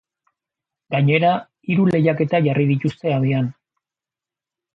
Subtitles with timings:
[0.95, 1.33] Gainera,
[1.73, 3.53] hiru lehiaketa jarri dituzte abian.